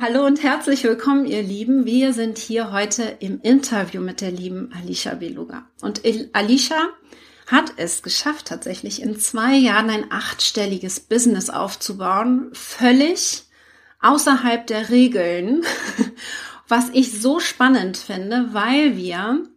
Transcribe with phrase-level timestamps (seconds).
[0.00, 1.84] Hallo und herzlich willkommen, ihr Lieben.
[1.84, 5.68] Wir sind hier heute im Interview mit der lieben Alicia Beluga.
[5.80, 6.02] Und
[6.34, 6.76] Alicia
[7.48, 13.42] hat es geschafft, tatsächlich in zwei Jahren ein achtstelliges Business aufzubauen, völlig
[14.00, 15.64] außerhalb der Regeln,
[16.68, 19.48] was ich so spannend finde, weil wir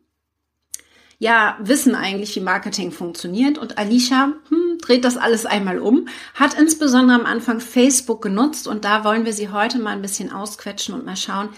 [1.21, 3.59] ja wissen eigentlich, wie Marketing funktioniert.
[3.59, 8.67] Und Alicia hm, dreht das alles einmal um, hat insbesondere am Anfang Facebook genutzt.
[8.67, 11.49] Und da wollen wir sie heute mal ein bisschen ausquetschen und mal schauen,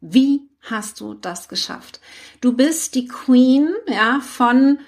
[0.00, 2.00] wie hast du das geschafft?
[2.40, 4.80] Du bist die Queen, ja, von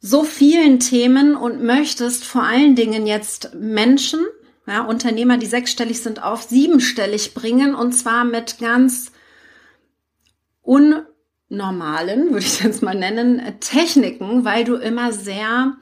[0.00, 4.26] so vielen Themen und möchtest vor allen Dingen jetzt Menschen,
[4.66, 7.76] ja, Unternehmer, die sechsstellig sind, auf siebenstellig bringen.
[7.76, 9.12] Und zwar mit ganz
[11.50, 15.76] unnormalen, würde ich jetzt mal nennen, Techniken, weil du immer sehr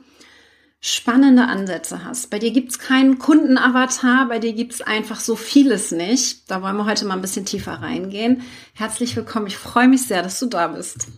[0.80, 2.30] spannende Ansätze hast.
[2.30, 6.51] Bei dir gibt's keinen Kundenavatar, bei dir gibt's einfach so vieles nicht.
[6.51, 8.43] Da wollen wir heute mal ein bisschen tiefer reingehen.
[8.74, 9.48] Herzlich willkommen.
[9.48, 11.09] Ich freue mich sehr, dass du da bist.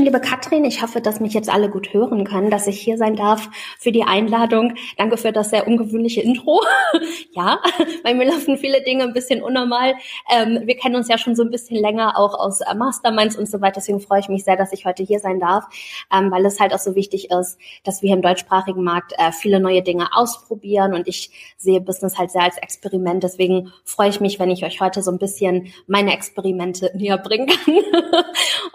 [0.00, 3.16] Liebe Katrin, ich hoffe, dass mich jetzt alle gut hören können, dass ich hier sein
[3.16, 4.74] darf für die Einladung.
[4.96, 6.62] Danke für das sehr ungewöhnliche Intro.
[7.32, 7.60] ja,
[8.02, 9.94] bei mir laufen viele Dinge ein bisschen unnormal.
[10.34, 13.46] Ähm, wir kennen uns ja schon so ein bisschen länger, auch aus äh, Masterminds und
[13.46, 13.74] so weiter.
[13.76, 15.64] Deswegen freue ich mich sehr, dass ich heute hier sein darf,
[16.10, 19.60] ähm, weil es halt auch so wichtig ist, dass wir im deutschsprachigen Markt äh, viele
[19.60, 20.94] neue Dinge ausprobieren.
[20.94, 23.22] Und ich sehe Business halt sehr als Experiment.
[23.22, 27.48] Deswegen freue ich mich, wenn ich euch heute so ein bisschen meine Experimente näher bringen
[27.48, 27.74] kann.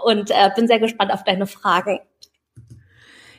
[0.03, 1.99] und äh, bin sehr gespannt auf deine Fragen.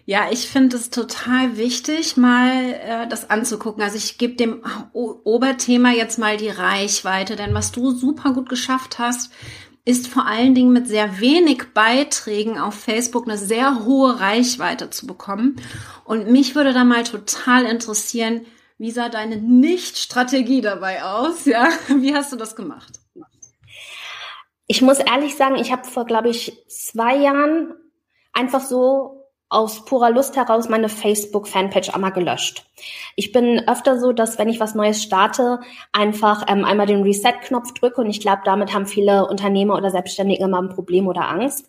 [0.08, 3.82] Ja, ich finde es total wichtig, mal äh, das anzugucken.
[3.82, 8.48] Also ich gebe dem o Oberthema jetzt mal die Reichweite, denn was du super gut
[8.48, 9.32] geschafft hast,
[9.84, 15.06] ist vor allen Dingen mit sehr wenig Beiträgen auf Facebook eine sehr hohe Reichweite zu
[15.06, 15.56] bekommen.
[16.04, 18.46] Und mich würde da mal total interessieren,
[18.78, 21.46] wie sah deine Nicht-Strategie dabei aus?
[21.46, 23.00] Ja, wie hast du das gemacht?
[24.66, 27.74] Ich muss ehrlich sagen, ich habe vor, glaube ich, zwei Jahren
[28.32, 29.16] einfach so
[29.48, 32.64] aus purer Lust heraus meine Facebook-Fanpage einmal gelöscht.
[33.14, 35.60] Ich bin öfter so, dass wenn ich was Neues starte,
[35.92, 40.42] einfach ähm, einmal den Reset-Knopf drücke und ich glaube, damit haben viele Unternehmer oder Selbstständige
[40.42, 41.68] immer ein Problem oder Angst.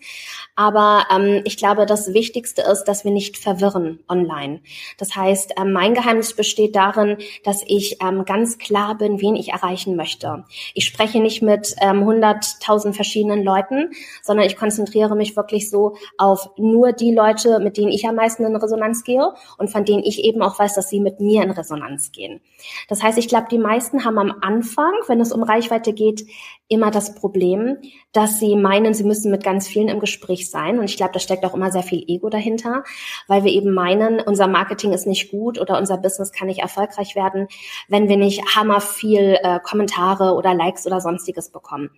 [0.58, 4.60] Aber ähm, ich glaube, das Wichtigste ist, dass wir nicht verwirren online.
[4.98, 9.50] Das heißt, ähm, mein Geheimnis besteht darin, dass ich ähm, ganz klar bin, wen ich
[9.50, 10.46] erreichen möchte.
[10.74, 13.92] Ich spreche nicht mit ähm, 100.000 verschiedenen Leuten,
[14.24, 18.44] sondern ich konzentriere mich wirklich so auf nur die Leute, mit denen ich am meisten
[18.44, 21.52] in Resonanz gehe und von denen ich eben auch weiß, dass sie mit mir in
[21.52, 22.42] Resonanz gehen.
[22.90, 26.26] Das heißt, ich glaube, die meisten haben am Anfang, wenn es um Reichweite geht,
[26.68, 27.78] immer das Problem,
[28.12, 30.80] dass sie meinen, sie müssen mit ganz vielen im Gespräch sein.
[30.80, 32.84] Und ich glaube, da steckt auch immer sehr viel Ego dahinter,
[33.28, 37.16] weil wir eben meinen, unser Marketing ist nicht gut oder unser Business kann nicht erfolgreich
[37.16, 37.48] werden,
[37.88, 41.90] wenn wir nicht hammer viel äh, Kommentare oder Likes oder sonstiges bekommen.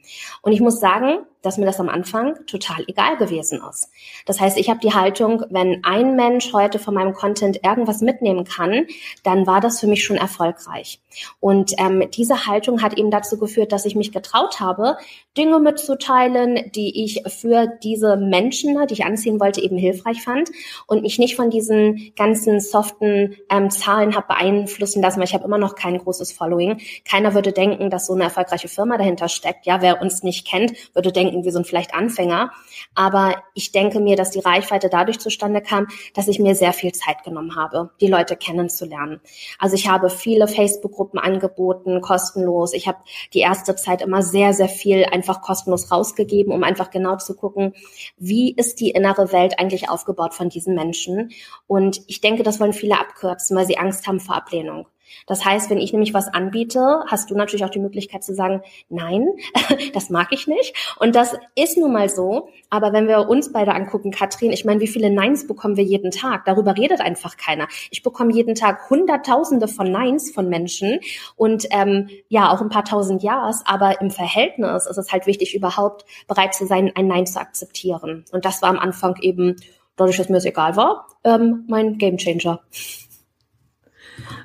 [0.41, 3.89] Und ich muss sagen, dass mir das am Anfang total egal gewesen ist.
[4.25, 8.43] Das heißt, ich habe die Haltung, wenn ein Mensch heute von meinem Content irgendwas mitnehmen
[8.43, 8.87] kann,
[9.23, 10.99] dann war das für mich schon erfolgreich.
[11.39, 14.97] Und ähm, diese Haltung hat eben dazu geführt, dass ich mich getraut habe,
[15.37, 20.49] Dinge mitzuteilen, die ich für diese Menschen, die ich anziehen wollte, eben hilfreich fand
[20.87, 25.45] und mich nicht von diesen ganzen soften ähm, Zahlen habe beeinflussen lassen, weil ich habe
[25.45, 26.79] immer noch kein großes Following.
[27.05, 29.65] Keiner würde denken, dass so eine erfolgreiche Firma dahinter steckt.
[29.65, 32.51] Ja, wer uns nicht kennt, würde denken, wir sind vielleicht Anfänger.
[32.95, 36.91] Aber ich denke mir, dass die Reichweite dadurch zustande kam, dass ich mir sehr viel
[36.91, 39.21] Zeit genommen habe, die Leute kennenzulernen.
[39.57, 42.73] Also ich habe viele Facebook-Gruppen angeboten, kostenlos.
[42.73, 42.99] Ich habe
[43.33, 47.73] die erste Zeit immer sehr, sehr viel einfach kostenlos rausgegeben, um einfach genau zu gucken,
[48.17, 51.31] wie ist die innere Welt eigentlich aufgebaut von diesen Menschen.
[51.67, 54.87] Und ich denke, das wollen viele abkürzen, weil sie Angst haben vor Ablehnung.
[55.27, 58.61] Das heißt, wenn ich nämlich was anbiete, hast du natürlich auch die Möglichkeit zu sagen,
[58.89, 59.27] nein,
[59.93, 60.73] das mag ich nicht.
[60.99, 62.49] Und das ist nun mal so.
[62.69, 66.11] Aber wenn wir uns beide angucken, Katrin, ich meine, wie viele Neins bekommen wir jeden
[66.11, 66.45] Tag?
[66.45, 67.67] Darüber redet einfach keiner.
[67.91, 70.99] Ich bekomme jeden Tag Hunderttausende von Neins von Menschen
[71.35, 73.63] und ähm, ja, auch ein paar tausend Ja's.
[73.65, 78.25] Aber im Verhältnis ist es halt wichtig, überhaupt bereit zu sein, ein Nein zu akzeptieren.
[78.31, 79.55] Und das war am Anfang eben,
[79.99, 82.61] dadurch, dass mir es egal war, ähm, mein Gamechanger.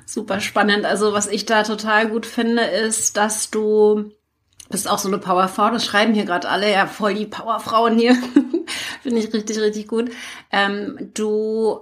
[0.05, 0.85] Super spannend.
[0.85, 4.11] Also was ich da total gut finde, ist, dass du
[4.69, 5.69] bist auch so eine Powerfrau.
[5.69, 6.71] Das schreiben hier gerade alle.
[6.71, 8.15] Ja, voll die Powerfrauen hier.
[9.01, 10.11] finde ich richtig, richtig gut.
[10.51, 11.81] Ähm, du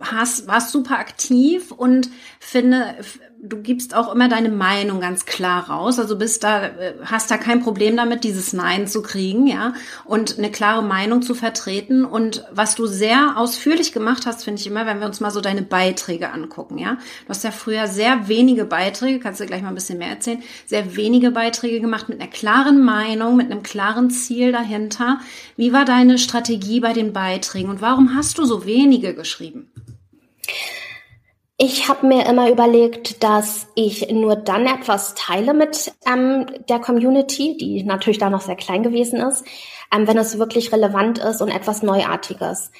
[0.00, 2.96] hast, warst super aktiv und finde,
[3.46, 5.98] du gibst auch immer deine Meinung ganz klar raus.
[5.98, 9.74] Also bist da, äh, hast da kein Problem damit, dieses Nein zu kriegen, ja,
[10.04, 12.04] und eine klare Meinung zu vertreten.
[12.04, 15.40] Und was du sehr ausführlich gemacht hast, finde ich immer, wenn wir uns mal so
[15.40, 16.94] deine Beiträge angucken, ja.
[17.24, 20.42] Du hast ja früher sehr wenige Beiträge, kannst du gleich mal ein bisschen mehr erzählen,
[20.66, 25.20] sehr wenige Beiträge gemacht mit einer klaren Meinung, mit einem klaren Ziel dahinter.
[25.56, 29.70] Wie war deine Strategie bei den Beiträgen und warum hast du so wenige geschrieben?
[31.56, 37.56] Ich habe mir immer überlegt, dass ich nur dann etwas teile mit ähm, der Community,
[37.56, 39.44] die natürlich da noch sehr klein gewesen ist,
[39.94, 42.72] ähm, wenn es wirklich relevant ist und etwas Neuartiges.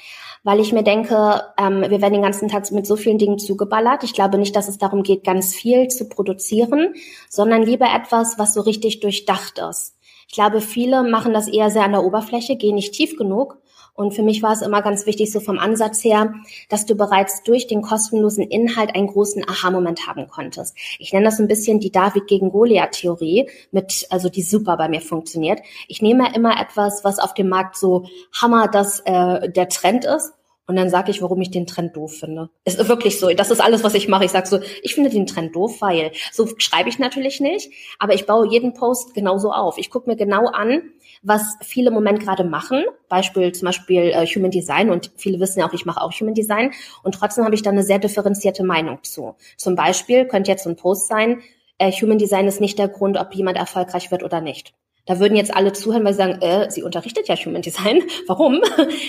[0.43, 4.03] Weil ich mir denke, ähm, wir werden den ganzen Tag mit so vielen Dingen zugeballert.
[4.03, 6.95] Ich glaube nicht, dass es darum geht, ganz viel zu produzieren,
[7.29, 9.95] sondern lieber etwas, was so richtig durchdacht ist.
[10.27, 13.57] Ich glaube, viele machen das eher sehr an der Oberfläche, gehen nicht tief genug
[13.95, 16.33] und für mich war es immer ganz wichtig, so vom Ansatz her,
[16.69, 20.75] dass du bereits durch den kostenlosen Inhalt einen großen Aha-Moment haben konntest.
[20.99, 25.01] Ich nenne das ein bisschen die David gegen Goliath-Theorie, mit, also die super bei mir
[25.01, 25.61] funktioniert.
[25.87, 30.33] Ich nehme immer etwas, was auf dem Markt so hammer, dass äh, der Trend ist
[30.67, 32.49] und dann sage ich, warum ich den Trend doof finde.
[32.63, 33.29] Es ist wirklich so.
[33.29, 34.25] Das ist alles, was ich mache.
[34.25, 38.13] Ich sage so, ich finde den Trend doof, weil so schreibe ich natürlich nicht, aber
[38.13, 39.77] ich baue jeden Post genauso auf.
[39.77, 40.81] Ich gucke mir genau an,
[41.21, 42.83] was viele im Moment gerade machen.
[43.09, 46.33] Beispiel zum Beispiel äh, Human Design und viele wissen ja auch, ich mache auch Human
[46.33, 46.71] Design
[47.03, 49.35] und trotzdem habe ich da eine sehr differenzierte Meinung zu.
[49.57, 51.41] Zum Beispiel könnte jetzt so ein Post sein,
[51.77, 54.73] äh, Human Design ist nicht der Grund, ob jemand erfolgreich wird oder nicht.
[55.05, 58.01] Da würden jetzt alle zuhören, weil sie sagen, äh, sie unterrichtet ja Human Design.
[58.27, 58.61] Warum?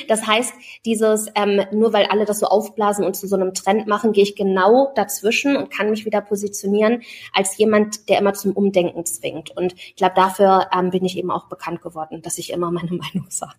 [0.09, 0.53] Das heißt,
[0.85, 4.23] dieses, ähm, nur weil alle das so aufblasen und zu so einem Trend machen, gehe
[4.23, 7.03] ich genau dazwischen und kann mich wieder positionieren
[7.33, 9.57] als jemand, der immer zum Umdenken zwingt.
[9.57, 12.93] Und ich glaube, dafür ähm, bin ich eben auch bekannt geworden, dass ich immer meine
[12.93, 13.57] Meinung sage.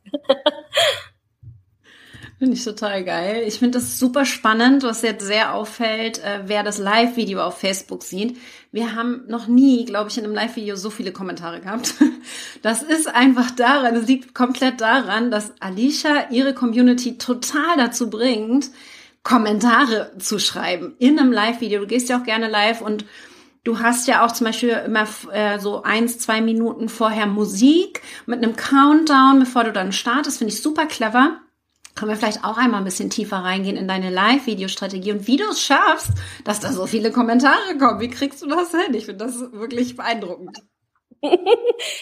[2.39, 3.45] Finde ich total geil.
[3.47, 8.03] Ich finde das super spannend, was jetzt sehr auffällt, äh, wer das Live-Video auf Facebook
[8.03, 8.37] sieht.
[8.71, 11.95] Wir haben noch nie, glaube ich, in einem Live-Video so viele Kommentare gehabt.
[12.63, 18.71] Das ist einfach daran, es liegt komplett daran, dass Alicia ihre Community total dazu bringt,
[19.23, 21.79] Kommentare zu schreiben in einem Live-Video.
[21.79, 23.05] Du gehst ja auch gerne live und
[23.63, 28.41] Du hast ja auch zum Beispiel immer äh, so eins, zwei Minuten vorher Musik mit
[28.41, 30.37] einem Countdown, bevor du dann startest.
[30.37, 31.41] Finde ich super clever
[31.97, 35.45] können wir vielleicht auch einmal ein bisschen tiefer reingehen in deine Live-Videostrategie und wie du
[35.49, 36.11] es schaffst,
[36.45, 37.99] dass da so viele Kommentare kommen.
[37.99, 38.93] Wie kriegst du das hin?
[38.93, 40.57] Ich finde das wirklich beeindruckend.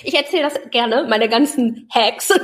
[0.04, 2.30] Ich erzähle das gerne, meine ganzen Hacks.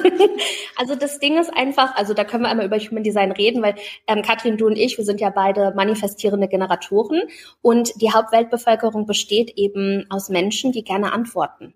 [0.77, 3.75] Also das Ding ist einfach, also da können wir einmal über Human Design reden, weil
[4.07, 7.21] ähm, Katrin, du und ich, wir sind ja beide manifestierende Generatoren
[7.61, 11.75] und die Hauptweltbevölkerung besteht eben aus Menschen, die gerne antworten.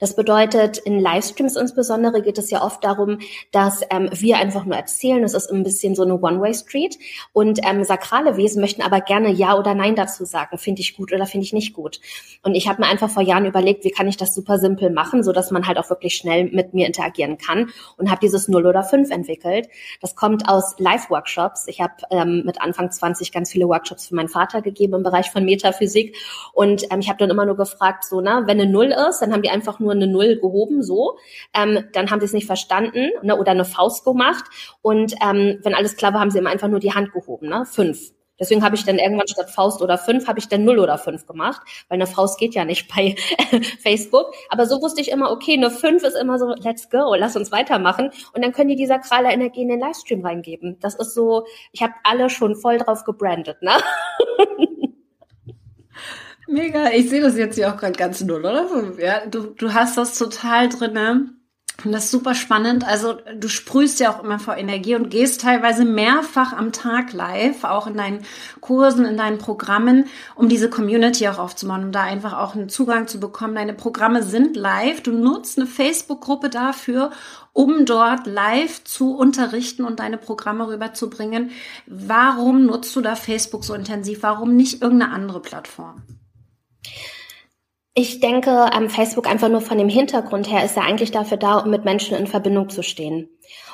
[0.00, 3.18] Das bedeutet, in Livestreams insbesondere geht es ja oft darum,
[3.52, 5.22] dass ähm, wir einfach nur erzählen.
[5.24, 6.98] Es ist ein bisschen so eine One-Way-Street.
[7.32, 10.58] Und ähm, sakrale Wesen möchten aber gerne Ja oder Nein dazu sagen.
[10.58, 12.00] Finde ich gut oder finde ich nicht gut.
[12.42, 15.22] Und ich habe mir einfach vor Jahren überlegt, wie kann ich das super simpel machen,
[15.22, 17.70] so dass man halt auch wirklich schnell mit mir interagieren kann.
[17.96, 19.68] Und habe dieses 0 oder 5 entwickelt.
[20.00, 21.66] Das kommt aus Live-Workshops.
[21.68, 25.30] Ich habe ähm, mit Anfang 20 ganz viele Workshops für meinen Vater gegeben im Bereich
[25.30, 26.16] von Metaphysik.
[26.52, 29.32] Und ähm, ich habe dann immer nur gefragt, so, na, wenn eine Null ist, dann
[29.32, 31.18] haben die einfach nur eine Null gehoben, so.
[31.52, 34.44] Ähm, dann haben sie es nicht verstanden ne, oder eine Faust gemacht.
[34.82, 37.64] Und ähm, wenn alles klar war, haben sie immer einfach nur die Hand gehoben, ne?
[37.66, 38.12] Fünf.
[38.40, 41.26] Deswegen habe ich dann irgendwann statt Faust oder fünf, habe ich dann null oder fünf
[41.26, 43.16] gemacht, weil eine Faust geht ja nicht bei
[43.82, 44.32] Facebook.
[44.48, 47.50] Aber so wusste ich immer, okay, eine fünf ist immer so, let's go, lass uns
[47.50, 48.10] weitermachen.
[48.34, 50.78] Und dann können die dieser Kraler Energie in den Livestream reingeben.
[50.80, 53.72] Das ist so, ich habe alle schon voll drauf gebrandet, ne?
[56.48, 58.66] Mega, ich sehe das jetzt hier auch gerade ganz null, oder?
[58.98, 61.28] Ja, du, du hast das total drinne.
[61.84, 62.84] Und das ist super spannend.
[62.84, 67.62] Also du sprühst ja auch immer vor Energie und gehst teilweise mehrfach am Tag live,
[67.62, 68.24] auch in deinen
[68.60, 73.06] Kursen, in deinen Programmen, um diese Community auch aufzubauen, um da einfach auch einen Zugang
[73.06, 73.54] zu bekommen.
[73.54, 75.02] Deine Programme sind live.
[75.02, 77.10] Du nutzt eine Facebook-Gruppe dafür,
[77.52, 81.52] um dort live zu unterrichten und deine Programme rüberzubringen.
[81.86, 84.24] Warum nutzt du da Facebook so intensiv?
[84.24, 86.02] Warum nicht irgendeine andere Plattform?
[87.94, 91.58] Ich denke, ähm, Facebook einfach nur von dem Hintergrund her ist ja eigentlich dafür da,
[91.58, 93.28] um mit Menschen in Verbindung zu stehen.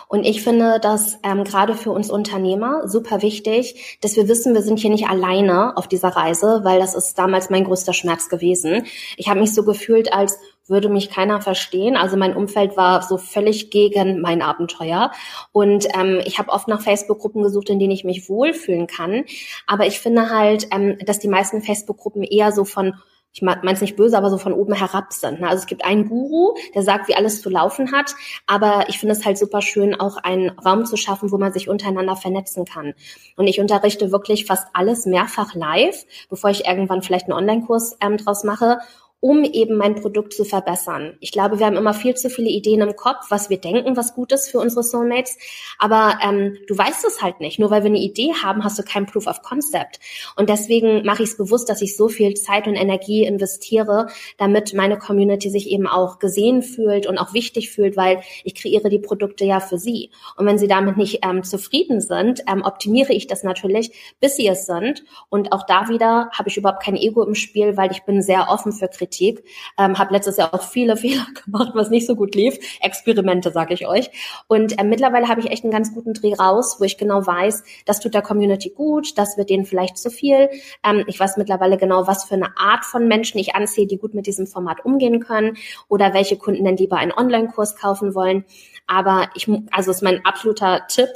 [0.09, 4.63] Und ich finde das ähm, gerade für uns Unternehmer super wichtig, dass wir wissen, wir
[4.63, 8.87] sind hier nicht alleine auf dieser Reise, weil das ist damals mein größter Schmerz gewesen.
[9.17, 11.97] Ich habe mich so gefühlt, als würde mich keiner verstehen.
[11.97, 15.13] Also mein Umfeld war so völlig gegen mein Abenteuer.
[15.53, 19.25] Und ähm, ich habe oft nach Facebook-Gruppen gesucht, in denen ich mich wohlfühlen kann.
[19.67, 22.95] Aber ich finde halt, ähm, dass die meisten Facebook-Gruppen eher so von
[23.35, 25.41] ich meine es nicht böse, aber so von oben herab sind.
[25.41, 25.49] Ne?
[25.49, 28.15] Also es gibt einen Guru, der sagt, wie alles zu laufen hat,
[28.47, 31.69] aber ich finde es halt super schön, auch einen Raum zu schaffen, wo man sich
[31.69, 32.95] untereinander vernetzen kann.
[33.37, 38.19] Und ich unterrichte wirklich fast alles mehrfach live, bevor ich irgendwann vielleicht einen Online-Kurs ähm,
[38.19, 38.79] draus mache
[39.25, 41.17] um eben mein Produkt zu verbessern.
[41.19, 44.15] Ich glaube, wir haben immer viel zu viele Ideen im Kopf, was wir denken, was
[44.15, 45.39] gut ist für unsere Soulmates.
[45.79, 47.59] Aber ähm, du weißt es halt nicht.
[47.59, 49.99] Nur weil wir eine Idee haben, hast du kein Proof of Concept.
[50.37, 54.75] Und deswegen mache ich es bewusst, dass ich so viel Zeit und Energie investiere, damit
[54.75, 58.99] meine Community sich eben auch gesehen fühlt und auch wichtig fühlt, weil ich kreiere die
[58.99, 60.11] Produkte ja für sie.
[60.37, 64.47] Und wenn sie damit nicht ähm, zufrieden sind, ähm, optimiere ich das natürlich, bis sie
[64.47, 65.03] es sind.
[65.31, 68.51] Und auch da wieder habe ich überhaupt kein Ego im Spiel, weil ich bin sehr
[68.51, 69.45] offen für Kritik Kritik.
[69.79, 72.59] Ähm, habe letztes Jahr auch viele Fehler gemacht, was nicht so gut lief.
[72.81, 74.11] Experimente, sage ich euch.
[74.49, 77.65] Und äh, mittlerweile habe ich echt einen ganz guten Dreh raus, wo ich genau weiß,
[77.87, 80.49] das tut der Community gut, das wird denen vielleicht zu viel.
[80.85, 84.15] Ähm, ich weiß mittlerweile genau, was für eine Art von Menschen ich anziehe, die gut
[84.15, 85.57] mit diesem Format umgehen können
[85.89, 88.45] oder welche Kunden denn lieber einen Online-Kurs kaufen wollen.
[88.87, 91.09] Aber ich, also ist mein absoluter Tipp,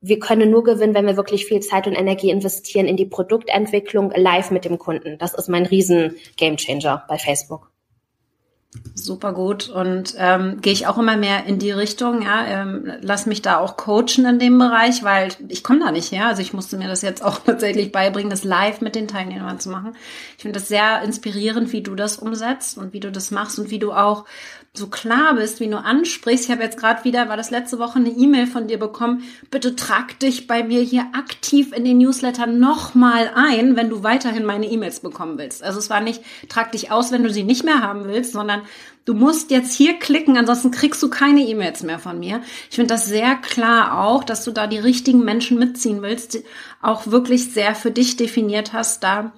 [0.00, 4.12] wir können nur gewinnen, wenn wir wirklich viel Zeit und Energie investieren in die Produktentwicklung
[4.14, 5.18] live mit dem Kunden.
[5.18, 7.70] Das ist mein riesen Gamechanger bei Facebook.
[8.94, 13.24] Super gut und ähm, gehe ich auch immer mehr in die Richtung, ja, ähm, lass
[13.24, 16.26] mich da auch coachen in dem Bereich, weil ich komme da nicht her.
[16.26, 19.70] Also ich musste mir das jetzt auch tatsächlich beibringen, das live mit den Teilnehmern zu
[19.70, 19.96] machen.
[20.36, 23.70] Ich finde das sehr inspirierend, wie du das umsetzt und wie du das machst und
[23.70, 24.26] wie du auch
[24.74, 26.44] so klar bist, wie du ansprichst.
[26.44, 29.24] Ich habe jetzt gerade wieder, war das letzte Woche eine E-Mail von dir bekommen.
[29.50, 34.44] Bitte trag dich bei mir hier aktiv in den Newsletter nochmal ein, wenn du weiterhin
[34.44, 35.62] meine E-Mails bekommen willst.
[35.62, 38.62] Also es war nicht, trag dich aus, wenn du sie nicht mehr haben willst, sondern
[39.04, 42.42] du musst jetzt hier klicken, ansonsten kriegst du keine E-Mails mehr von mir.
[42.70, 46.38] Ich finde das sehr klar auch, dass du da die richtigen Menschen mitziehen willst,
[46.82, 49.32] auch wirklich sehr für dich definiert hast, da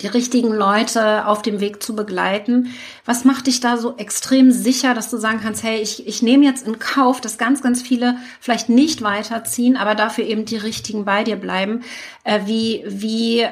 [0.00, 2.74] die richtigen Leute auf dem Weg zu begleiten.
[3.04, 6.44] Was macht dich da so extrem sicher, dass du sagen kannst, hey, ich, ich nehme
[6.44, 11.04] jetzt in Kauf, dass ganz, ganz viele vielleicht nicht weiterziehen, aber dafür eben die richtigen
[11.04, 11.82] bei dir bleiben.
[12.24, 13.46] Äh, wie, wie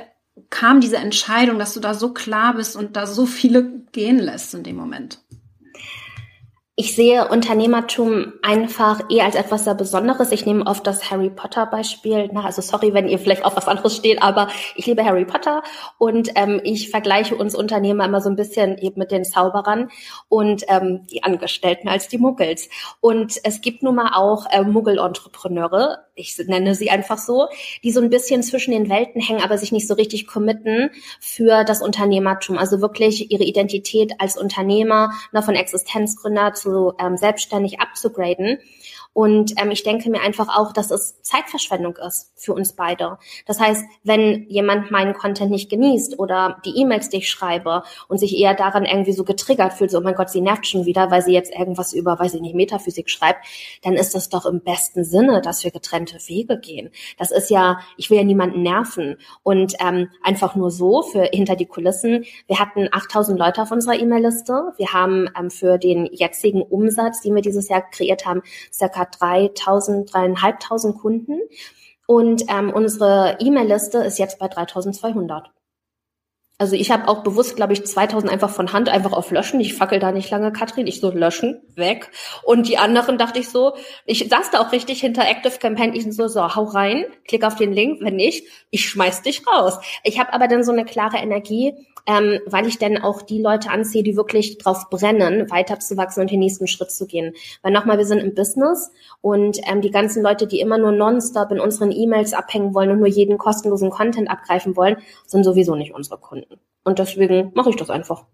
[0.51, 4.55] kam diese Entscheidung, dass du da so klar bist und da so viele gehen lässt
[4.55, 5.21] in dem Moment?
[6.77, 10.33] Ich sehe Unternehmertum einfach eher als etwas sehr Besonderes.
[10.33, 12.29] Ich nehme oft das Harry Potter Beispiel.
[12.33, 15.63] Na, also sorry, wenn ihr vielleicht auf was anderes steht, aber ich liebe Harry Potter
[15.99, 19.89] und ähm, ich vergleiche uns Unternehmer immer so ein bisschen eben mit den Zauberern
[20.29, 22.69] und ähm, die Angestellten als die Muggels.
[23.01, 27.49] Und es gibt nun mal auch äh, Muggel-Entrepreneure, ich nenne sie einfach so,
[27.83, 30.91] die so ein bisschen zwischen den Welten hängen, aber sich nicht so richtig committen
[31.21, 32.57] für das Unternehmertum.
[32.57, 38.59] Also wirklich ihre Identität als Unternehmer, na, von Existenzgründer zu ähm, selbstständig abzugraden.
[39.15, 43.19] Und ähm, ich denke mir einfach auch, dass es Zeitverschwendung ist für uns beide.
[43.47, 48.19] Das heißt, wenn jemand meinen Content nicht genießt oder die E-Mails, die ich schreibe und
[48.19, 51.11] sich eher daran irgendwie so getriggert fühlt, so, oh mein Gott, sie nervt schon wieder,
[51.13, 53.47] weil sie jetzt irgendwas über, weiß ich nicht, Metaphysik schreibt,
[53.83, 56.91] dann ist das doch im besten Sinne, dass wir getrennte Wege gehen.
[57.17, 59.17] Das ist ja, ich will ja niemanden nerven.
[59.45, 62.25] Und ähm, einfach nur so für hinter die Kulissen.
[62.49, 64.73] Wir hatten 8000 Leute auf unserer E-Mail-Liste.
[64.77, 68.43] Wir haben ähm, für den jetzigen Umsatz, den wir dieses Jahr kreiert haben,
[68.73, 71.39] circa hat 3000, dreieinhalbtausend Kunden
[72.07, 75.51] und ähm, unsere E-Mail-Liste ist jetzt bei 3200.
[76.57, 79.59] Also ich habe auch bewusst, glaube ich, 2000 einfach von Hand einfach auf Löschen.
[79.59, 80.87] Ich fackel da nicht lange, Katrin.
[80.87, 82.13] Ich so löschen, weg.
[82.45, 83.75] Und die anderen dachte ich so,
[84.07, 85.95] ich saß da auch richtig hinter Active Campaign.
[85.95, 88.01] Ich so, so, hau rein, klick auf den Link.
[88.03, 89.79] Wenn nicht, ich schmeiß dich raus.
[90.05, 91.75] Ich habe aber dann so eine klare Energie,
[92.07, 96.41] ähm, weil ich dann auch die Leute anziehe, die wirklich drauf brennen, weiterzuwachsen und den
[96.41, 97.35] nächsten Schritt zu gehen.
[97.63, 101.51] Weil nochmal, wir sind im Business und ähm, die ganzen Leute, die immer nur nonstop
[101.51, 104.97] in unseren E-Mails abhängen wollen und nur jeden kostenlosen Content abgreifen wollen,
[105.27, 106.61] sind sowieso nicht unsere Kunden.
[106.85, 108.27] Und deswegen mache ich das einfach.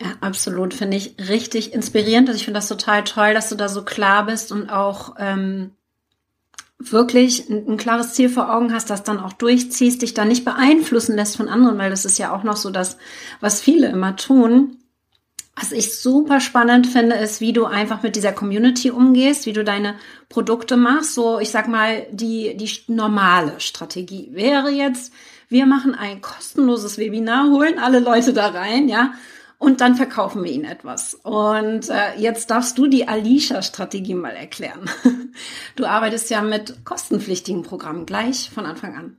[0.00, 0.74] Ja, absolut.
[0.74, 2.28] Finde ich richtig inspirierend.
[2.28, 5.72] Also ich finde das total toll, dass du da so klar bist und auch ähm,
[6.78, 10.44] wirklich ein, ein, klares Ziel vor Augen hast, das dann auch durchziehst, dich da nicht
[10.44, 12.96] beeinflussen lässt von anderen, weil das ist ja auch noch so das,
[13.40, 14.76] was viele immer tun.
[15.56, 19.64] Was ich super spannend finde, ist, wie du einfach mit dieser Community umgehst, wie du
[19.64, 19.96] deine
[20.28, 21.14] Produkte machst.
[21.14, 25.12] So, ich sag mal, die, die normale Strategie wäre jetzt,
[25.48, 29.14] wir machen ein kostenloses Webinar, holen alle Leute da rein, ja,
[29.58, 31.14] und dann verkaufen wir ihnen etwas.
[31.14, 34.88] Und äh, jetzt darfst du die Alicia-Strategie mal erklären.
[35.76, 39.16] Du arbeitest ja mit kostenpflichtigen Programmen gleich von Anfang an.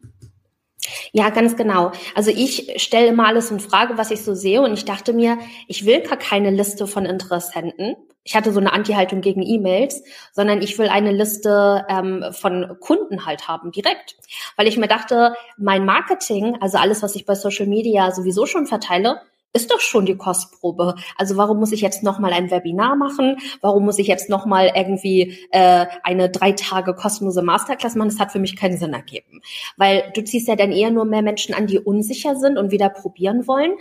[1.13, 1.91] Ja, ganz genau.
[2.15, 5.38] Also ich stelle immer alles in Frage, was ich so sehe und ich dachte mir,
[5.67, 7.96] ich will gar keine Liste von Interessenten.
[8.25, 10.03] ich hatte so eine Anti-Haltung gegen E-Mails,
[10.34, 14.17] sondern ich will eine Liste ähm, von Kunden halt haben, direkt.
[14.58, 18.67] Weil ich mir dachte, mein Marketing, also alles, was ich bei Social Media sowieso schon
[18.67, 19.22] verteile,
[19.53, 20.96] ist doch schon die Kostprobe.
[21.18, 23.38] Also warum muss ich jetzt nochmal ein Webinar machen?
[23.62, 28.10] Warum muss ich jetzt nochmal irgendwie äh, eine drei Tage kostenlose Masterclass machen?
[28.10, 29.41] Das hat für mich keinen Sinn ergeben.
[29.77, 32.89] Weil du ziehst ja dann eher nur mehr Menschen an, die unsicher sind und wieder
[32.89, 33.74] probieren wollen.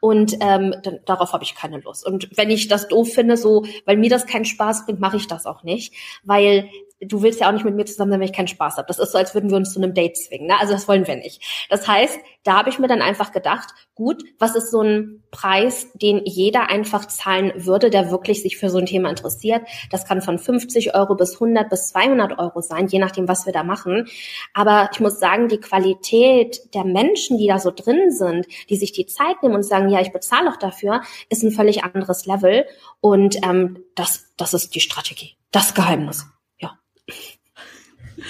[0.00, 2.06] Und ähm, dann, darauf habe ich keine Lust.
[2.06, 5.26] Und wenn ich das doof finde, so, weil mir das keinen Spaß bringt, mache ich
[5.26, 5.94] das auch nicht.
[6.22, 6.68] Weil
[7.00, 8.86] du willst ja auch nicht mit mir zusammen sein, wenn ich keinen Spaß habe.
[8.88, 10.46] Das ist so, als würden wir uns zu einem Date zwingen.
[10.46, 10.58] Ne?
[10.58, 11.42] Also das wollen wir nicht.
[11.68, 15.88] Das heißt, da habe ich mir dann einfach gedacht, gut, was ist so ein Preis,
[15.94, 19.66] den jeder einfach zahlen würde, der wirklich sich für so ein Thema interessiert?
[19.90, 23.52] Das kann von 50 Euro bis 100 bis 200 Euro sein, je nachdem, was wir
[23.52, 24.08] da machen.
[24.54, 28.92] Aber ich muss sagen, die Qualität der Menschen, die da so drin sind, die sich
[28.92, 32.64] die Zeit nehmen und sagen, ja, ich bezahle auch dafür, ist ein völlig anderes Level.
[33.00, 36.26] Und ähm, das, das ist die Strategie, das Geheimnis.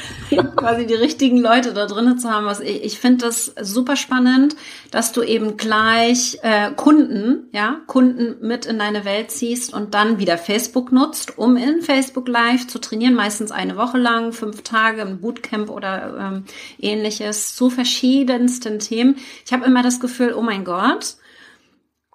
[0.57, 2.47] quasi die richtigen Leute da drinnen zu haben.
[2.47, 4.57] Was ich, ich finde das super spannend,
[4.91, 10.19] dass du eben gleich äh, Kunden, ja, Kunden mit in deine Welt ziehst und dann
[10.19, 15.03] wieder Facebook nutzt, um in Facebook Live zu trainieren, meistens eine Woche lang, fünf Tage
[15.03, 16.45] im Bootcamp oder ähm,
[16.79, 19.17] ähnliches zu verschiedensten Themen.
[19.45, 21.17] Ich habe immer das Gefühl, oh mein Gott,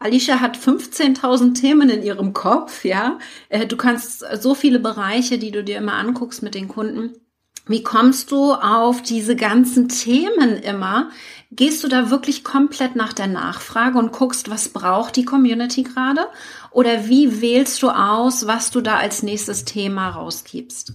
[0.02, 3.20] Alicia hat 15.000 Themen in ihrem Kopf, ja.
[3.50, 7.14] Äh, du kannst so viele Bereiche, die du dir immer anguckst mit den Kunden.
[7.68, 11.10] Wie kommst du auf diese ganzen Themen immer?
[11.52, 16.28] Gehst du da wirklich komplett nach der Nachfrage und guckst, was braucht die Community gerade?
[16.72, 20.94] Oder wie wählst du aus, was du da als nächstes Thema rausgibst?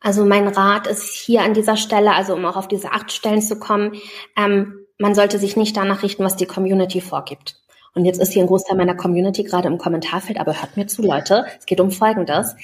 [0.00, 3.42] Also mein Rat ist hier an dieser Stelle, also um auch auf diese acht Stellen
[3.42, 3.92] zu kommen,
[4.36, 7.56] ähm, man sollte sich nicht danach richten, was die Community vorgibt.
[7.98, 11.02] Und jetzt ist hier ein Großteil meiner Community gerade im Kommentarfeld, aber hört mir zu,
[11.02, 11.46] Leute.
[11.58, 12.54] Es geht um Folgendes.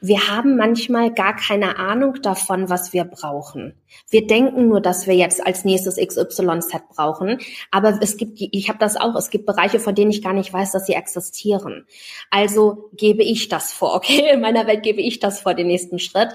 [0.00, 3.74] Wir haben manchmal gar keine Ahnung davon, was wir brauchen.
[4.08, 8.78] Wir denken nur, dass wir jetzt als nächstes XYZ brauchen, aber es gibt, ich habe
[8.78, 11.84] das auch, es gibt Bereiche, von denen ich gar nicht weiß, dass sie existieren.
[12.30, 14.30] Also gebe ich das vor, okay?
[14.32, 16.30] In meiner Welt gebe ich das vor, den nächsten Schritt.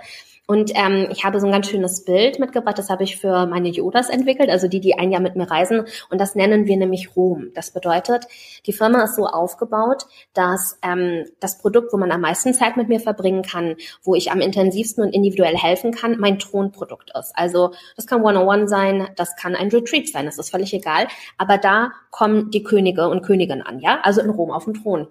[0.48, 3.70] Und ähm, ich habe so ein ganz schönes Bild mitgebracht, das habe ich für meine
[3.70, 5.86] Yodas entwickelt, also die, die ein Jahr mit mir reisen.
[6.10, 7.52] Und das nennen wir nämlich Ruhm.
[7.56, 8.28] Das bedeutet,
[8.66, 12.90] die Firma ist so aufgebaut, dass ähm, das Produkt, wo man am meisten Zeit mit
[12.90, 17.34] mir verbringen kann, wo ich am intensivsten und individuell helfen kann, mein Thronprodukt ist.
[17.36, 21.08] Also das kann One-on-One sein, das kann ein Retreat sein, das ist völlig egal.
[21.38, 25.08] Aber da kommen die Könige und Königinnen an, ja, also in Rom auf dem Thron.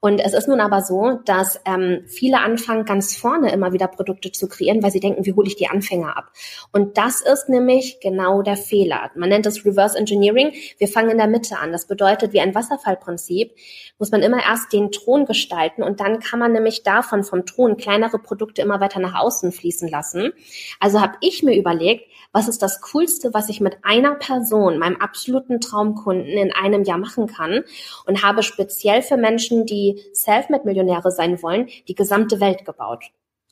[0.00, 4.32] Und es ist nun aber so, dass ähm, viele anfangen, ganz vorne immer wieder Produkte
[4.32, 6.30] zu kreieren investieren, weil sie denken, wie hole ich die Anfänger ab?
[6.72, 9.10] Und das ist nämlich genau der Fehler.
[9.14, 10.52] Man nennt das Reverse Engineering.
[10.78, 11.72] Wir fangen in der Mitte an.
[11.72, 13.52] Das bedeutet, wie ein Wasserfallprinzip
[13.98, 17.76] muss man immer erst den Thron gestalten und dann kann man nämlich davon vom Thron
[17.76, 20.32] kleinere Produkte immer weiter nach außen fließen lassen.
[20.80, 24.96] Also habe ich mir überlegt, was ist das Coolste, was ich mit einer Person, meinem
[24.96, 27.64] absoluten Traumkunden in einem Jahr machen kann
[28.04, 33.04] und habe speziell für Menschen, die Selfmade-Millionäre sein wollen, die gesamte Welt gebaut.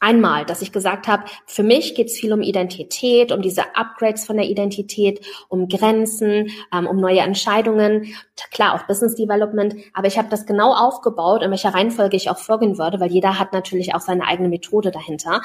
[0.05, 4.27] Einmal, dass ich gesagt habe, für mich geht es viel um Identität, um diese Upgrades
[4.27, 8.15] von der Identität, um Grenzen, ähm, um neue Entscheidungen,
[8.51, 12.37] klar auch Business Development, aber ich habe das genau aufgebaut, in welcher Reihenfolge ich auch
[12.37, 15.41] vorgehen würde, weil jeder hat natürlich auch seine eigene Methode dahinter.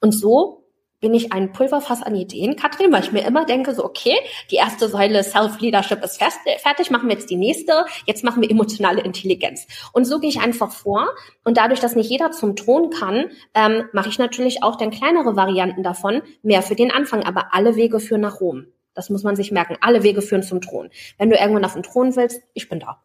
[0.00, 0.63] Und so
[1.04, 4.16] bin ich ein Pulverfass an Ideen, Katrin, weil ich mir immer denke, so, okay,
[4.50, 8.50] die erste Säule Self-Leadership ist fest, fertig, machen wir jetzt die nächste, jetzt machen wir
[8.50, 9.66] emotionale Intelligenz.
[9.92, 11.10] Und so gehe ich einfach vor.
[11.44, 15.36] Und dadurch, dass nicht jeder zum Thron kann, ähm, mache ich natürlich auch dann kleinere
[15.36, 17.22] Varianten davon, mehr für den Anfang.
[17.22, 18.68] Aber alle Wege führen nach Rom.
[18.94, 19.76] Das muss man sich merken.
[19.82, 20.88] Alle Wege führen zum Thron.
[21.18, 23.02] Wenn du irgendwann auf den Thron willst, ich bin da.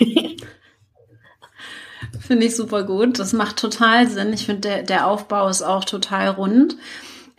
[2.18, 3.20] Finde ich super gut.
[3.20, 4.32] Das macht total Sinn.
[4.32, 6.76] Ich finde, der, der Aufbau ist auch total rund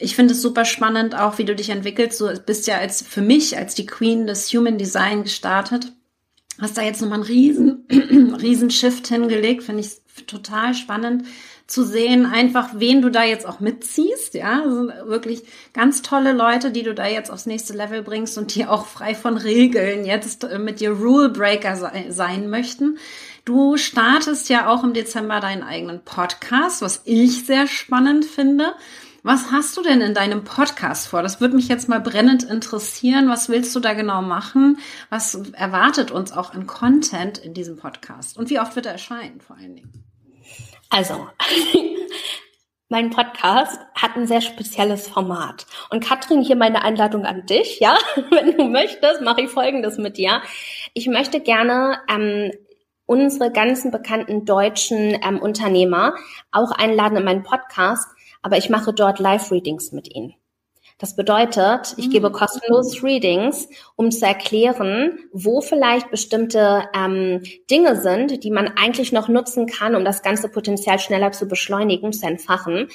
[0.01, 2.19] ich finde es super spannend, auch wie du dich entwickelst.
[2.19, 5.91] Du bist ja als für mich als die Queen des Human Design gestartet.
[6.59, 7.87] Hast da jetzt nochmal einen riesen,
[8.41, 9.63] riesen Shift hingelegt.
[9.63, 11.25] Finde ich total spannend
[11.71, 14.33] zu sehen, einfach wen du da jetzt auch mitziehst.
[14.33, 18.53] Ja, also wirklich ganz tolle Leute, die du da jetzt aufs nächste Level bringst und
[18.55, 21.77] die auch frei von Regeln jetzt äh, mit dir Rule Breaker
[22.09, 22.97] sein möchten.
[23.45, 28.73] Du startest ja auch im Dezember deinen eigenen Podcast, was ich sehr spannend finde.
[29.23, 31.21] Was hast du denn in deinem Podcast vor?
[31.21, 33.29] Das würde mich jetzt mal brennend interessieren.
[33.29, 34.79] Was willst du da genau machen?
[35.11, 38.35] Was erwartet uns auch an Content in diesem Podcast?
[38.37, 40.03] Und wie oft wird er erscheinen, vor allen Dingen?
[40.89, 41.27] Also,
[42.89, 45.67] mein Podcast hat ein sehr spezielles Format.
[45.91, 47.95] Und Katrin, hier meine Einladung an dich, ja?
[48.31, 50.41] Wenn du möchtest, mache ich Folgendes mit dir.
[50.95, 52.51] Ich möchte gerne ähm,
[53.05, 56.15] unsere ganzen bekannten deutschen ähm, Unternehmer
[56.51, 58.07] auch einladen in meinen Podcast,
[58.41, 60.35] aber ich mache dort Live-Readings mit ihnen.
[61.01, 62.33] Das bedeutet, ich gebe mhm.
[62.33, 69.27] kostenlos Readings, um zu erklären, wo vielleicht bestimmte ähm, Dinge sind, die man eigentlich noch
[69.27, 72.87] nutzen kann, um das ganze Potenzial schneller zu beschleunigen, zu entfachen.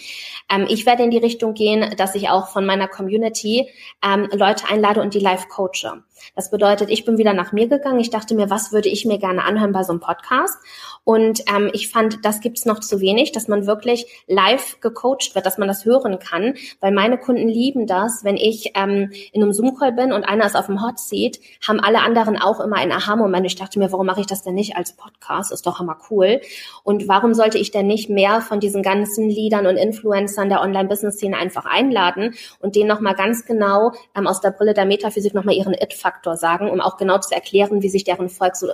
[0.49, 3.69] Ähm, ich werde in die Richtung gehen, dass ich auch von meiner Community
[4.05, 6.05] ähm, Leute einlade und die live coache.
[6.35, 8.01] Das bedeutet, ich bin wieder nach mir gegangen.
[8.01, 10.59] Ich dachte mir, was würde ich mir gerne anhören bei so einem Podcast?
[11.05, 15.47] Und ähm, ich fand, das gibt's noch zu wenig, dass man wirklich live gecoacht wird,
[15.47, 19.53] dass man das hören kann, weil meine Kunden lieben das, wenn ich ähm, in einem
[19.53, 22.91] Zoom-Call bin und einer ist auf dem Hot Seat, haben alle anderen auch immer einen
[22.91, 23.47] Aha-Moment.
[23.47, 25.53] Ich dachte mir, warum mache ich das denn nicht als Podcast?
[25.53, 26.41] Ist doch immer cool.
[26.83, 31.37] Und warum sollte ich denn nicht mehr von diesen ganzen Leadern und Influencern der Online-Business-Szene
[31.37, 35.75] einfach einladen und denen nochmal ganz genau ähm, aus der Brille der Metaphysik nochmal ihren
[35.75, 38.69] It Faktor sagen, um auch genau zu erklären, wie sich deren Volk so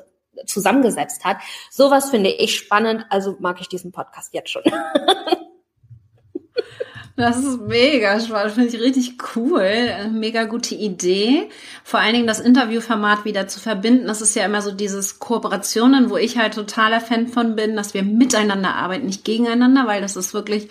[0.47, 1.38] zusammengesetzt hat.
[1.71, 4.62] Sowas finde ich spannend, also mag ich diesen Podcast jetzt schon.
[7.14, 10.11] Das ist mega spannend, finde ich richtig cool.
[10.11, 11.51] Mega gute Idee.
[11.85, 14.07] Vor allen Dingen das Interviewformat wieder zu verbinden.
[14.07, 17.92] Das ist ja immer so dieses Kooperationen, wo ich halt totaler Fan von bin, dass
[17.92, 20.71] wir miteinander arbeiten, nicht gegeneinander, weil das ist wirklich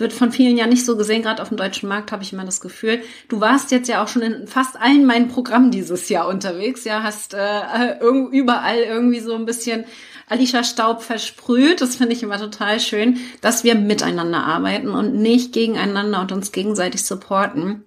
[0.00, 2.44] wird von vielen ja nicht so gesehen, gerade auf dem deutschen Markt habe ich immer
[2.44, 3.02] das Gefühl.
[3.28, 7.02] Du warst jetzt ja auch schon in fast allen meinen Programmen dieses Jahr unterwegs, ja,
[7.02, 9.84] hast äh, überall irgendwie so ein bisschen
[10.28, 11.80] Alicia Staub versprüht.
[11.80, 16.52] Das finde ich immer total schön, dass wir miteinander arbeiten und nicht gegeneinander und uns
[16.52, 17.84] gegenseitig supporten.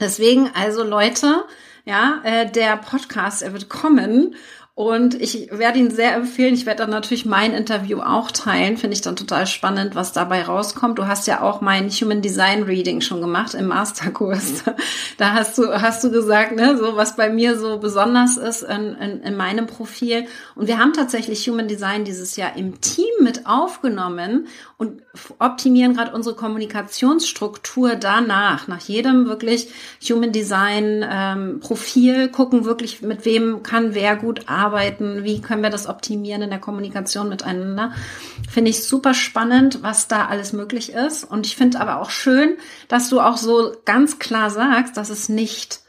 [0.00, 1.44] Deswegen also Leute,
[1.84, 4.34] ja, äh, der Podcast, er wird kommen
[4.76, 6.54] und ich werde ihn sehr empfehlen.
[6.54, 8.76] Ich werde dann natürlich mein Interview auch teilen.
[8.76, 10.98] Finde ich dann total spannend, was dabei rauskommt.
[10.98, 14.64] Du hast ja auch mein Human Design Reading schon gemacht im Masterkurs.
[15.16, 18.96] Da hast du, hast du gesagt, ne, so was bei mir so besonders ist in,
[18.96, 20.26] in, in meinem Profil.
[20.56, 25.02] Und wir haben tatsächlich Human Design dieses Jahr im Team mit aufgenommen und
[25.38, 28.66] optimieren gerade unsere Kommunikationsstruktur danach.
[28.66, 29.68] Nach jedem wirklich
[30.02, 35.62] Human Design ähm, Profil gucken wirklich, mit wem kann wer gut arbeiten arbeiten, wie können
[35.62, 37.92] wir das optimieren in der Kommunikation miteinander.
[38.50, 41.24] Finde ich super spannend, was da alles möglich ist.
[41.24, 42.56] Und ich finde aber auch schön,
[42.88, 45.83] dass du auch so ganz klar sagst, dass es nicht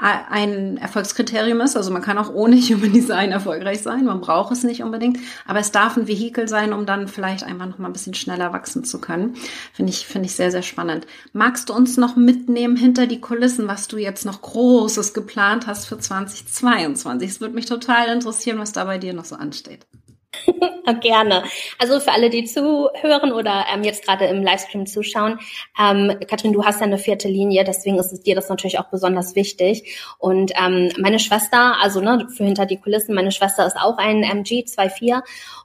[0.00, 1.76] ein Erfolgskriterium ist.
[1.76, 4.06] Also man kann auch ohne Human Design erfolgreich sein.
[4.06, 5.18] Man braucht es nicht unbedingt.
[5.46, 8.52] Aber es darf ein Vehikel sein, um dann vielleicht einfach noch mal ein bisschen schneller
[8.52, 9.36] wachsen zu können.
[9.72, 11.06] Finde ich, finde ich sehr, sehr spannend.
[11.32, 15.86] Magst du uns noch mitnehmen hinter die Kulissen, was du jetzt noch Großes geplant hast
[15.86, 17.28] für 2022?
[17.28, 19.86] Es würde mich total interessieren, was da bei dir noch so ansteht.
[21.00, 21.44] Gerne.
[21.78, 25.38] Also für alle, die zuhören oder ähm, jetzt gerade im Livestream zuschauen,
[25.80, 28.90] ähm, Katrin, du hast ja eine vierte Linie, deswegen ist es dir das natürlich auch
[28.90, 29.98] besonders wichtig.
[30.18, 34.22] Und ähm, meine Schwester, also ne, für hinter die Kulissen, meine Schwester ist auch ein
[34.22, 35.14] MG 24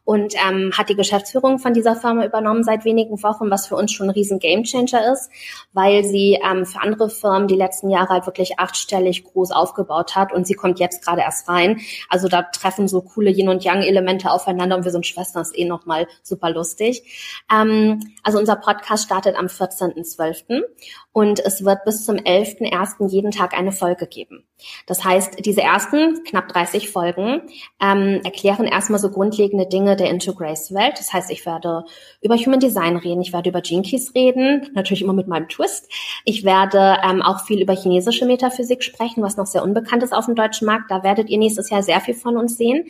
[0.04, 3.92] und ähm, hat die Geschäftsführung von dieser Firma übernommen seit wenigen Wochen, was für uns
[3.92, 5.32] schon ein riesen Gamechanger ist,
[5.74, 10.34] weil sie ähm, für andere Firmen die letzten Jahre halt wirklich achtstellig groß aufgebaut hat
[10.34, 11.82] und sie kommt jetzt gerade erst rein.
[12.10, 15.58] Also da treffen so coole Yin und Yang Elemente aufeinander und wir sind Schwestern, ist
[15.58, 17.04] eh nochmal super lustig.
[17.52, 20.62] Ähm, also unser Podcast startet am 14.12.
[21.12, 23.10] und es wird bis zum 11.01.
[23.10, 24.46] jeden Tag eine Folge geben.
[24.88, 27.42] Das heißt, diese ersten knapp 30 Folgen
[27.82, 30.94] ähm, erklären erstmal so grundlegende Dinge der Into Grace Welt.
[30.98, 31.84] Das heißt, ich werde
[32.22, 35.92] über Human Design reden, ich werde über Jinkies reden, natürlich immer mit meinem Twist.
[36.24, 40.26] Ich werde ähm, auch viel über chinesische Metaphysik sprechen, was noch sehr unbekannt ist auf
[40.26, 40.90] dem deutschen Markt.
[40.90, 42.86] Da werdet ihr nächstes Jahr sehr viel von uns sehen.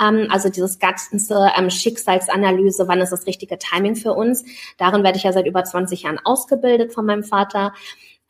[0.00, 0.78] Ähm, also dieses
[1.10, 4.44] ganze ähm, Schicksalsanalyse, wann ist das richtige Timing für uns?
[4.76, 7.72] Darin werde ich ja seit über 20 Jahren ausgebildet von meinem Vater.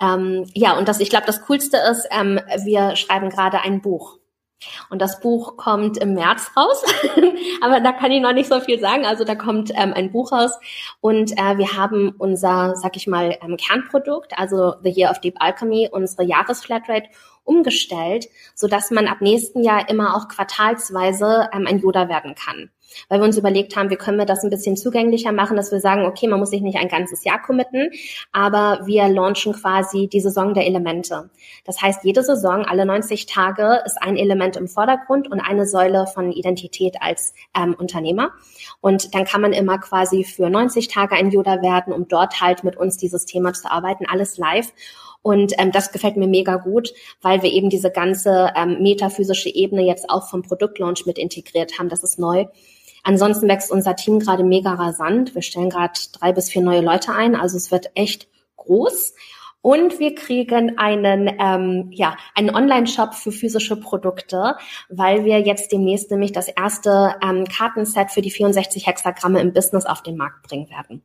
[0.00, 4.17] Ähm, ja, und das, ich glaube, das Coolste ist, ähm, wir schreiben gerade ein Buch.
[4.90, 6.82] Und das Buch kommt im März raus,
[7.60, 9.06] aber da kann ich noch nicht so viel sagen.
[9.06, 10.52] Also da kommt ähm, ein Buch raus.
[11.00, 15.36] Und äh, wir haben unser, sag ich mal, ähm, Kernprodukt, also The Year of Deep
[15.38, 17.08] Alchemy, unsere Jahresflatrate
[17.44, 22.70] umgestellt, so dass man ab nächsten Jahr immer auch quartalsweise ähm, ein Yoda werden kann
[23.08, 25.80] weil wir uns überlegt haben, wie können wir das ein bisschen zugänglicher machen, dass wir
[25.80, 27.90] sagen, okay, man muss sich nicht ein ganzes Jahr committen,
[28.32, 31.30] aber wir launchen quasi die Saison der Elemente.
[31.64, 36.06] Das heißt, jede Saison, alle 90 Tage, ist ein Element im Vordergrund und eine Säule
[36.06, 38.32] von Identität als ähm, Unternehmer.
[38.80, 42.64] Und dann kann man immer quasi für 90 Tage ein Yoda werden, um dort halt
[42.64, 44.72] mit uns dieses Thema zu arbeiten, alles live.
[45.22, 49.82] Und ähm, das gefällt mir mega gut, weil wir eben diese ganze ähm, metaphysische Ebene
[49.82, 51.88] jetzt auch vom Produktlaunch mit integriert haben.
[51.88, 52.46] Das ist neu.
[53.02, 55.34] Ansonsten wächst unser Team gerade mega rasant.
[55.34, 57.34] Wir stellen gerade drei bis vier neue Leute ein.
[57.34, 59.14] Also es wird echt groß.
[59.60, 64.56] Und wir kriegen einen, ähm, ja, einen Online-Shop für physische Produkte,
[64.88, 69.84] weil wir jetzt demnächst nämlich das erste ähm, Kartenset für die 64 Hexagramme im Business
[69.84, 71.02] auf den Markt bringen werden.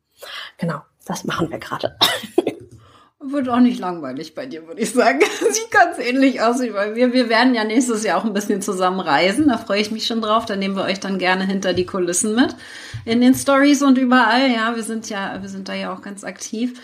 [0.60, 1.98] Genau, das machen wir gerade.
[3.26, 5.20] Wird auch nicht langweilig bei dir, würde ich sagen.
[5.52, 7.14] Sieht ganz ähnlich aus wie bei mir.
[7.14, 9.48] Wir werden ja nächstes Jahr auch ein bisschen zusammen reisen.
[9.48, 10.46] Da freue ich mich schon drauf.
[10.46, 12.56] Da nehmen wir euch dann gerne hinter die Kulissen mit.
[13.06, 14.52] In den Stories und überall.
[14.52, 16.80] Ja, wir sind ja, wir sind da ja auch ganz aktiv.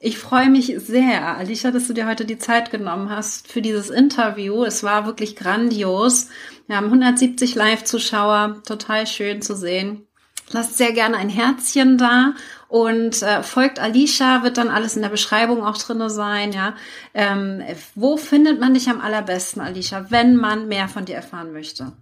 [0.00, 3.88] Ich freue mich sehr, Alicia, dass du dir heute die Zeit genommen hast für dieses
[3.88, 4.64] Interview.
[4.64, 6.28] Es war wirklich grandios.
[6.66, 8.62] Wir haben 170 Live-Zuschauer.
[8.66, 10.06] Total schön zu sehen.
[10.50, 12.34] Lasst sehr gerne ein Herzchen da
[12.68, 16.74] und äh, folgt Alicia, wird dann alles in der Beschreibung auch drinne sein, ja.
[17.14, 17.62] Ähm,
[17.94, 21.92] wo findet man dich am allerbesten, Alicia, wenn man mehr von dir erfahren möchte?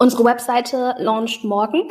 [0.00, 1.88] Unsere Webseite launcht morgen.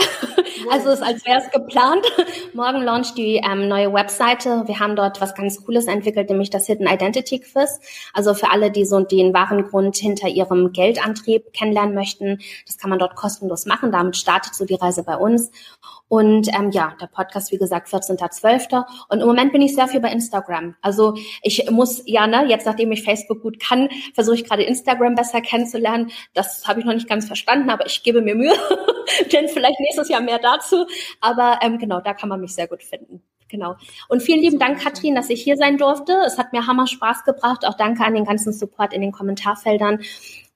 [0.71, 2.05] Also ist als wäre es geplant.
[2.53, 4.63] Morgen launcht die ähm, neue Webseite.
[4.65, 7.79] Wir haben dort was ganz Cooles entwickelt, nämlich das Hidden Identity Quiz.
[8.13, 12.89] Also für alle, die so den wahren Grund hinter ihrem Geldantrieb kennenlernen möchten, das kann
[12.89, 13.91] man dort kostenlos machen.
[13.91, 15.51] Damit startet so die Reise bei uns.
[16.09, 18.85] Und ähm, ja, der Podcast, wie gesagt, 14.12.
[19.09, 20.75] Und im Moment bin ich sehr viel bei Instagram.
[20.81, 25.15] Also ich muss, ja, ne, jetzt nachdem ich Facebook gut kann, versuche ich gerade Instagram
[25.15, 26.11] besser kennenzulernen.
[26.33, 28.53] Das habe ich noch nicht ganz verstanden, aber ich gebe mir Mühe.
[29.33, 30.85] Denn vielleicht nächstes Jahr mehr dazu.
[31.19, 33.21] Aber ähm, genau, da kann man mich sehr gut finden.
[33.49, 33.75] Genau.
[34.09, 36.13] Und vielen lieben Dank, Katrin, dass ich hier sein durfte.
[36.25, 37.65] Es hat mir hammer Spaß gebracht.
[37.65, 39.99] Auch danke an den ganzen Support in den Kommentarfeldern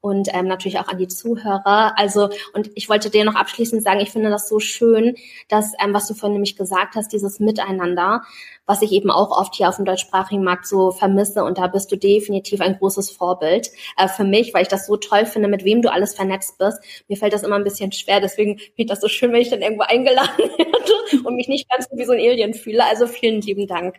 [0.01, 1.97] und ähm, natürlich auch an die Zuhörer.
[1.97, 5.15] Also, und ich wollte dir noch abschließend sagen, ich finde das so schön,
[5.47, 8.23] dass, ähm, was du vorhin nämlich gesagt hast, dieses Miteinander,
[8.65, 11.43] was ich eben auch oft hier auf dem deutschsprachigen Markt so vermisse.
[11.43, 14.97] Und da bist du definitiv ein großes Vorbild äh, für mich, weil ich das so
[14.97, 16.79] toll finde, mit wem du alles vernetzt bist.
[17.07, 19.61] Mir fällt das immer ein bisschen schwer, deswegen finde das so schön, wenn ich dann
[19.61, 22.85] irgendwo eingeladen werde und mich nicht ganz wie so ein Alien fühle.
[22.85, 23.97] Also vielen lieben Dank.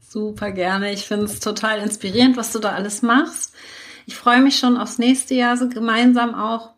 [0.00, 0.92] Super gerne.
[0.92, 3.54] Ich finde es total inspirierend, was du da alles machst.
[4.06, 6.70] Ich freue mich schon aufs nächste Jahr, so gemeinsam auch.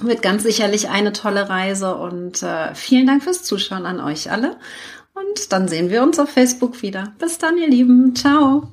[0.00, 4.56] Wird ganz sicherlich eine tolle Reise und äh, vielen Dank fürs Zuschauen an euch alle.
[5.14, 7.12] Und dann sehen wir uns auf Facebook wieder.
[7.18, 8.14] Bis dann, ihr Lieben.
[8.14, 8.72] Ciao.